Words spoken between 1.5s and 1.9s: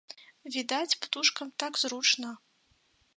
так